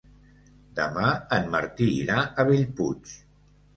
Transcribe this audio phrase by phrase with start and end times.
[0.79, 3.13] Demà en Martí irà a Bellpuig.